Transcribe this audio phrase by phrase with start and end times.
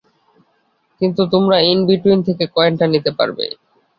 [1.01, 3.45] কিন্তু তোমরা in between থেকে কয়েনটা নিতে পারবে।